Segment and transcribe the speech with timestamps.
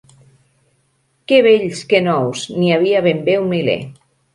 [1.31, 3.83] Que vells que nous, n'hi havia ben bé un miler.